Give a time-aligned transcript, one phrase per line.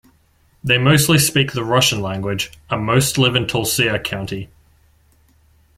[0.63, 4.49] They mostly speak the Russian language, and most live in Tulcea County.